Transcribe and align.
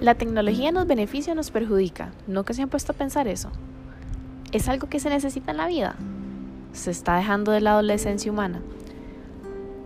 ¿La 0.00 0.14
tecnología 0.14 0.72
nos 0.72 0.86
beneficia 0.86 1.34
o 1.34 1.36
nos 1.36 1.50
perjudica? 1.50 2.10
¿Nunca 2.26 2.54
se 2.54 2.62
han 2.62 2.70
puesto 2.70 2.92
a 2.92 2.94
pensar 2.94 3.28
eso? 3.28 3.50
¿Es 4.50 4.66
algo 4.66 4.88
que 4.88 4.98
se 4.98 5.10
necesita 5.10 5.50
en 5.50 5.58
la 5.58 5.66
vida? 5.66 5.94
¿Se 6.72 6.90
está 6.90 7.16
dejando 7.16 7.52
de 7.52 7.60
lado 7.60 7.82
la 7.82 7.92
esencia 7.92 8.32
humana? 8.32 8.62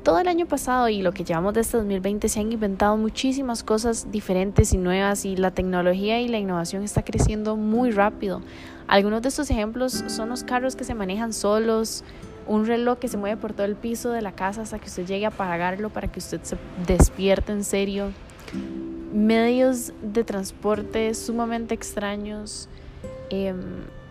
Todo 0.04 0.20
el 0.20 0.28
año 0.28 0.46
pasado 0.46 0.88
y 0.88 1.02
lo 1.02 1.10
que 1.10 1.24
llevamos 1.24 1.54
de 1.54 1.62
este 1.62 1.78
2020 1.78 2.28
se 2.28 2.38
han 2.38 2.52
inventado 2.52 2.96
muchísimas 2.96 3.64
cosas 3.64 4.12
diferentes 4.12 4.72
y 4.72 4.78
nuevas 4.78 5.24
y 5.24 5.34
la 5.34 5.50
tecnología 5.50 6.20
y 6.20 6.28
la 6.28 6.38
innovación 6.38 6.84
está 6.84 7.02
creciendo 7.02 7.56
muy 7.56 7.90
rápido. 7.90 8.40
Algunos 8.86 9.20
de 9.20 9.30
estos 9.30 9.50
ejemplos 9.50 10.04
son 10.06 10.28
los 10.28 10.44
carros 10.44 10.76
que 10.76 10.84
se 10.84 10.94
manejan 10.94 11.32
solos, 11.32 12.04
un 12.46 12.66
reloj 12.66 13.00
que 13.00 13.08
se 13.08 13.16
mueve 13.16 13.36
por 13.36 13.52
todo 13.52 13.66
el 13.66 13.74
piso 13.74 14.12
de 14.12 14.22
la 14.22 14.30
casa 14.30 14.62
hasta 14.62 14.78
que 14.78 14.86
usted 14.86 15.06
llegue 15.06 15.24
a 15.24 15.30
apagarlo 15.30 15.90
para 15.90 16.06
que 16.06 16.20
usted 16.20 16.40
se 16.44 16.56
despierte 16.86 17.50
en 17.50 17.64
serio 17.64 18.12
medios 19.14 19.92
de 20.02 20.24
transporte 20.24 21.14
sumamente 21.14 21.72
extraños, 21.72 22.68
em, 23.30 23.56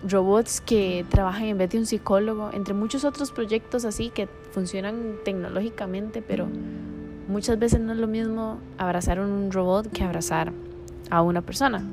robots 0.07 0.61
que 0.61 1.05
trabajan 1.09 1.43
en 1.43 1.57
vez 1.57 1.69
de 1.71 1.79
un 1.79 1.85
psicólogo, 1.85 2.49
entre 2.53 2.73
muchos 2.73 3.03
otros 3.03 3.31
proyectos 3.31 3.85
así 3.85 4.09
que 4.09 4.27
funcionan 4.51 5.15
tecnológicamente, 5.25 6.21
pero 6.21 6.47
muchas 7.27 7.59
veces 7.59 7.81
no 7.81 7.93
es 7.93 7.99
lo 7.99 8.07
mismo 8.07 8.59
abrazar 8.77 9.17
a 9.19 9.23
un 9.23 9.51
robot 9.51 9.91
que 9.91 10.03
abrazar 10.03 10.53
a 11.09 11.21
una 11.21 11.41
persona. 11.41 11.83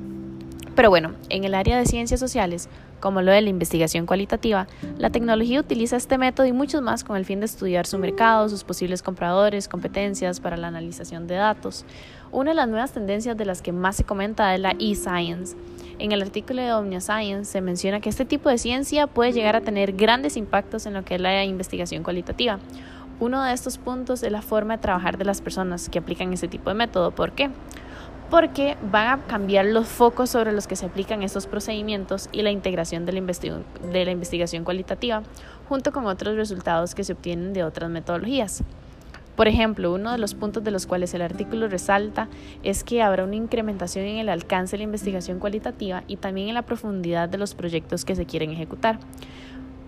Pero 0.75 0.89
bueno, 0.89 1.11
en 1.29 1.43
el 1.43 1.53
área 1.53 1.77
de 1.77 1.85
ciencias 1.85 2.19
sociales, 2.19 2.69
como 3.01 3.21
lo 3.21 3.31
de 3.31 3.41
la 3.41 3.49
investigación 3.49 4.05
cualitativa, 4.05 4.67
la 4.97 5.09
tecnología 5.09 5.59
utiliza 5.59 5.97
este 5.97 6.17
método 6.17 6.45
y 6.45 6.53
muchos 6.53 6.81
más 6.81 7.03
con 7.03 7.17
el 7.17 7.25
fin 7.25 7.39
de 7.39 7.47
estudiar 7.47 7.85
su 7.87 7.97
mercado, 7.97 8.47
sus 8.47 8.63
posibles 8.63 9.01
compradores, 9.01 9.67
competencias 9.67 10.39
para 10.39 10.55
la 10.55 10.67
analización 10.67 11.27
de 11.27 11.35
datos. 11.35 11.83
Una 12.31 12.51
de 12.51 12.55
las 12.55 12.69
nuevas 12.69 12.91
tendencias 12.91 13.35
de 13.35 13.45
las 13.45 13.61
que 13.61 13.73
más 13.73 13.97
se 13.97 14.03
comenta 14.05 14.53
es 14.55 14.61
la 14.61 14.75
e-science. 14.79 15.57
En 15.99 16.11
el 16.13 16.21
artículo 16.21 16.61
de 16.61 16.73
Omnia 16.73 17.01
Science 17.01 17.51
se 17.51 17.61
menciona 17.61 17.99
que 17.99 18.09
este 18.09 18.25
tipo 18.25 18.49
de 18.49 18.57
ciencia 18.57 19.07
puede 19.07 19.33
llegar 19.33 19.55
a 19.55 19.61
tener 19.61 19.93
grandes 19.93 20.37
impactos 20.37 20.85
en 20.85 20.93
lo 20.93 21.03
que 21.03 21.15
es 21.15 21.21
la 21.21 21.43
investigación 21.43 22.03
cualitativa. 22.03 22.59
Uno 23.19 23.43
de 23.43 23.53
estos 23.53 23.77
puntos 23.77 24.23
es 24.23 24.31
la 24.31 24.41
forma 24.41 24.77
de 24.77 24.81
trabajar 24.81 25.17
de 25.17 25.25
las 25.25 25.41
personas 25.41 25.89
que 25.89 25.99
aplican 25.99 26.33
este 26.33 26.47
tipo 26.47 26.69
de 26.69 26.75
método. 26.75 27.11
¿Por 27.11 27.33
qué? 27.33 27.51
Porque 28.31 28.77
van 28.81 29.07
a 29.09 29.23
cambiar 29.25 29.65
los 29.65 29.87
focos 29.87 30.29
sobre 30.29 30.53
los 30.53 30.65
que 30.65 30.77
se 30.77 30.85
aplican 30.85 31.21
estos 31.21 31.47
procedimientos 31.47 32.29
y 32.31 32.41
la 32.41 32.49
integración 32.49 33.05
de 33.05 33.11
la, 33.11 33.21
de 33.21 34.05
la 34.05 34.11
investigación 34.11 34.63
cualitativa 34.63 35.21
junto 35.67 35.91
con 35.91 36.07
otros 36.07 36.37
resultados 36.37 36.95
que 36.95 37.03
se 37.03 37.13
obtienen 37.13 37.51
de 37.53 37.65
otras 37.65 37.91
metodologías. 37.91 38.63
Por 39.35 39.47
ejemplo, 39.47 39.93
uno 39.93 40.13
de 40.13 40.17
los 40.17 40.33
puntos 40.33 40.63
de 40.63 40.71
los 40.71 40.87
cuales 40.87 41.13
el 41.13 41.21
artículo 41.21 41.67
resalta 41.67 42.29
es 42.63 42.83
que 42.83 43.01
habrá 43.01 43.25
una 43.25 43.35
incrementación 43.35 44.05
en 44.05 44.17
el 44.17 44.29
alcance 44.29 44.71
de 44.71 44.79
la 44.79 44.83
investigación 44.85 45.39
cualitativa 45.39 46.03
y 46.07 46.17
también 46.17 46.47
en 46.47 46.53
la 46.53 46.61
profundidad 46.61 47.27
de 47.27 47.37
los 47.37 47.53
proyectos 47.53 48.05
que 48.05 48.15
se 48.15 48.25
quieren 48.25 48.51
ejecutar. 48.51 48.99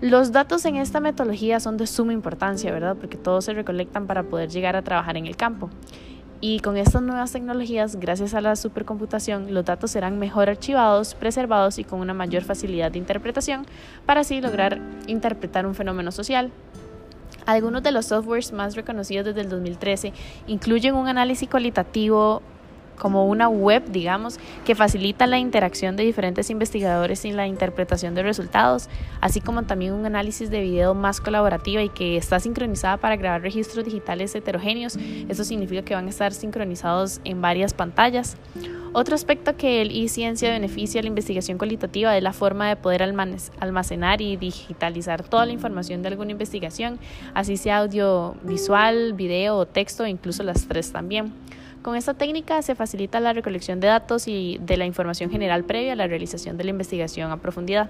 Los 0.01 0.33
datos 0.33 0.65
en 0.65 0.75
esta 0.75 0.99
metodología 0.99 1.61
son 1.61 1.77
de 1.77 1.87
suma 1.87 2.11
importancia, 2.11 2.73
¿verdad? 2.73 2.97
Porque 2.99 3.15
todos 3.15 3.45
se 3.45 3.53
recolectan 3.53 4.05
para 4.05 4.23
poder 4.23 4.49
llegar 4.49 4.75
a 4.75 4.81
trabajar 4.81 5.15
en 5.15 5.27
el 5.27 5.37
campo. 5.37 5.69
Y 6.45 6.59
con 6.59 6.75
estas 6.75 7.01
nuevas 7.01 7.31
tecnologías, 7.31 7.95
gracias 7.95 8.33
a 8.33 8.41
la 8.41 8.57
supercomputación, 8.57 9.53
los 9.53 9.63
datos 9.63 9.91
serán 9.91 10.19
mejor 10.19 10.49
archivados, 10.49 11.15
preservados 11.15 11.79
y 11.79 11.85
con 11.85 12.01
una 12.01 12.13
mayor 12.13 12.43
facilidad 12.43 12.91
de 12.91 12.97
interpretación 12.97 13.65
para 14.05 14.19
así 14.19 14.41
lograr 14.41 14.81
interpretar 15.07 15.65
un 15.65 15.73
fenómeno 15.73 16.11
social. 16.11 16.51
Algunos 17.45 17.81
de 17.81 17.93
los 17.93 18.07
softwares 18.07 18.51
más 18.51 18.75
reconocidos 18.75 19.27
desde 19.27 19.39
el 19.39 19.47
2013 19.47 20.11
incluyen 20.47 20.95
un 20.95 21.07
análisis 21.07 21.47
cualitativo 21.47 22.41
como 22.97 23.27
una 23.27 23.49
web, 23.49 23.83
digamos, 23.89 24.39
que 24.65 24.75
facilita 24.75 25.27
la 25.27 25.39
interacción 25.39 25.95
de 25.95 26.03
diferentes 26.03 26.49
investigadores 26.49 27.25
y 27.25 27.31
la 27.31 27.47
interpretación 27.47 28.15
de 28.15 28.23
resultados, 28.23 28.89
así 29.21 29.41
como 29.41 29.63
también 29.63 29.93
un 29.93 30.05
análisis 30.05 30.49
de 30.49 30.61
video 30.61 30.93
más 30.93 31.21
colaborativa 31.21 31.81
y 31.81 31.89
que 31.89 32.17
está 32.17 32.39
sincronizada 32.39 32.97
para 32.97 33.15
grabar 33.15 33.41
registros 33.41 33.85
digitales 33.85 34.35
heterogéneos. 34.35 34.97
Eso 35.29 35.43
significa 35.43 35.83
que 35.83 35.95
van 35.95 36.07
a 36.07 36.09
estar 36.09 36.33
sincronizados 36.33 37.21
en 37.23 37.41
varias 37.41 37.73
pantallas. 37.73 38.37
Otro 38.95 39.15
aspecto 39.15 39.57
que 39.57 39.81
el 39.81 39.89
e-ciencia 39.89 40.51
beneficia 40.51 40.99
a 40.99 41.03
la 41.03 41.07
investigación 41.07 41.57
cualitativa 41.57 42.15
es 42.15 42.21
la 42.21 42.31
forma 42.31 42.69
de 42.69 42.75
poder 42.75 43.01
almacenar 43.01 44.21
y 44.21 44.37
digitalizar 44.37 45.23
toda 45.23 45.47
la 45.47 45.51
información 45.51 46.03
de 46.03 46.09
alguna 46.09 46.31
investigación, 46.31 46.99
así 47.33 47.57
sea 47.57 47.79
audiovisual, 47.79 49.13
video 49.13 49.57
o 49.57 49.65
texto, 49.65 50.05
incluso 50.05 50.43
las 50.43 50.67
tres 50.67 50.91
también. 50.91 51.33
Con 51.83 51.97
esta 51.97 52.13
técnica 52.13 52.61
se 52.61 52.75
facilita 52.75 53.19
la 53.19 53.33
recolección 53.33 53.81
de 53.81 53.87
datos 53.87 54.29
y 54.29 54.57
de 54.61 54.77
la 54.77 54.85
información 54.85 55.29
general 55.29 55.65
previa 55.65 55.91
a 55.91 55.95
la 55.97 56.07
realización 56.07 56.55
de 56.55 56.63
la 56.63 56.69
investigación 56.69 57.29
a 57.29 57.37
profundidad. 57.37 57.89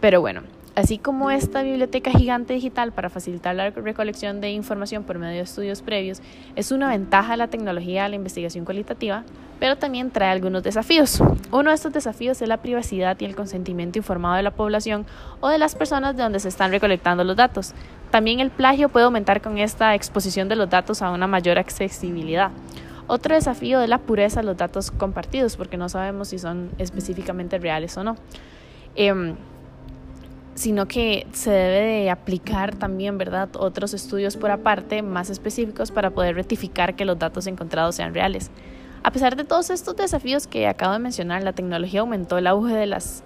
Pero 0.00 0.22
bueno, 0.22 0.40
así 0.74 0.96
como 0.96 1.30
esta 1.30 1.62
biblioteca 1.62 2.12
gigante 2.12 2.54
digital 2.54 2.92
para 2.92 3.10
facilitar 3.10 3.54
la 3.54 3.68
recolección 3.68 4.40
de 4.40 4.52
información 4.52 5.04
por 5.04 5.18
medio 5.18 5.36
de 5.36 5.42
estudios 5.42 5.82
previos 5.82 6.22
es 6.56 6.72
una 6.72 6.88
ventaja 6.88 7.32
de 7.32 7.36
la 7.36 7.48
tecnología 7.48 8.06
a 8.06 8.08
la 8.08 8.16
investigación 8.16 8.64
cualitativa, 8.64 9.24
pero 9.58 9.76
también 9.76 10.10
trae 10.10 10.30
algunos 10.30 10.62
desafíos. 10.62 11.22
Uno 11.52 11.68
de 11.68 11.76
estos 11.76 11.92
desafíos 11.92 12.40
es 12.40 12.48
la 12.48 12.62
privacidad 12.62 13.20
y 13.20 13.26
el 13.26 13.36
consentimiento 13.36 13.98
informado 13.98 14.36
de 14.36 14.44
la 14.44 14.52
población 14.52 15.04
o 15.40 15.50
de 15.50 15.58
las 15.58 15.74
personas 15.74 16.16
de 16.16 16.22
donde 16.22 16.40
se 16.40 16.48
están 16.48 16.70
recolectando 16.70 17.22
los 17.22 17.36
datos. 17.36 17.74
También 18.10 18.40
el 18.40 18.50
plagio 18.50 18.88
puede 18.88 19.04
aumentar 19.04 19.42
con 19.42 19.58
esta 19.58 19.94
exposición 19.94 20.48
de 20.48 20.56
los 20.56 20.70
datos 20.70 21.02
a 21.02 21.10
una 21.10 21.26
mayor 21.26 21.58
accesibilidad. 21.58 22.50
Otro 23.10 23.34
desafío 23.34 23.80
es 23.80 23.88
la 23.88 23.98
pureza 23.98 24.38
de 24.38 24.46
los 24.46 24.56
datos 24.56 24.92
compartidos, 24.92 25.56
porque 25.56 25.76
no 25.76 25.88
sabemos 25.88 26.28
si 26.28 26.38
son 26.38 26.70
específicamente 26.78 27.58
reales 27.58 27.96
o 27.96 28.04
no. 28.04 28.14
Em, 28.94 29.34
sino 30.54 30.86
que 30.86 31.26
se 31.32 31.50
debe 31.50 32.02
de 32.02 32.10
aplicar 32.10 32.76
también, 32.76 33.18
¿verdad?, 33.18 33.48
otros 33.58 33.94
estudios 33.94 34.36
por 34.36 34.52
aparte 34.52 35.02
más 35.02 35.28
específicos 35.28 35.90
para 35.90 36.10
poder 36.10 36.36
rectificar 36.36 36.94
que 36.94 37.04
los 37.04 37.18
datos 37.18 37.48
encontrados 37.48 37.96
sean 37.96 38.14
reales. 38.14 38.52
A 39.02 39.10
pesar 39.10 39.34
de 39.34 39.42
todos 39.42 39.70
estos 39.70 39.96
desafíos 39.96 40.46
que 40.46 40.68
acabo 40.68 40.92
de 40.92 41.00
mencionar, 41.00 41.42
la 41.42 41.52
tecnología 41.52 42.02
aumentó 42.02 42.38
el 42.38 42.46
auge 42.46 42.74
de 42.74 42.86
las 42.86 43.24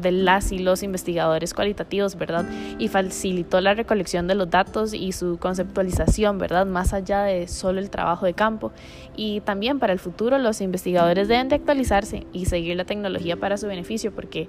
de 0.00 0.12
las 0.12 0.52
y 0.52 0.58
los 0.58 0.82
investigadores 0.82 1.54
cualitativos, 1.54 2.16
¿verdad? 2.16 2.46
Y 2.78 2.88
facilitó 2.88 3.60
la 3.60 3.74
recolección 3.74 4.26
de 4.26 4.34
los 4.34 4.50
datos 4.50 4.94
y 4.94 5.12
su 5.12 5.38
conceptualización, 5.38 6.38
¿verdad? 6.38 6.66
Más 6.66 6.92
allá 6.92 7.22
de 7.22 7.48
solo 7.48 7.80
el 7.80 7.90
trabajo 7.90 8.26
de 8.26 8.34
campo. 8.34 8.72
Y 9.16 9.40
también 9.40 9.78
para 9.78 9.92
el 9.92 9.98
futuro 9.98 10.38
los 10.38 10.60
investigadores 10.60 11.28
deben 11.28 11.48
de 11.48 11.56
actualizarse 11.56 12.26
y 12.32 12.46
seguir 12.46 12.76
la 12.76 12.84
tecnología 12.84 13.36
para 13.36 13.56
su 13.56 13.66
beneficio, 13.66 14.12
porque 14.12 14.48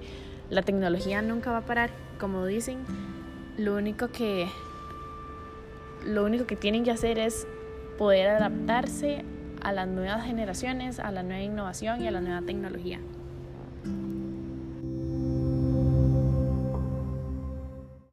la 0.50 0.62
tecnología 0.62 1.22
nunca 1.22 1.50
va 1.50 1.58
a 1.58 1.64
parar. 1.64 1.90
Como 2.18 2.46
dicen, 2.46 2.78
lo 3.58 3.76
único 3.76 4.08
que, 4.08 4.46
lo 6.06 6.24
único 6.24 6.46
que 6.46 6.56
tienen 6.56 6.84
que 6.84 6.90
hacer 6.90 7.18
es 7.18 7.46
poder 7.98 8.28
adaptarse 8.28 9.24
a 9.62 9.72
las 9.72 9.88
nuevas 9.88 10.24
generaciones, 10.24 11.00
a 11.00 11.10
la 11.10 11.22
nueva 11.22 11.42
innovación 11.42 12.02
y 12.02 12.06
a 12.06 12.10
la 12.10 12.20
nueva 12.20 12.42
tecnología. 12.42 13.00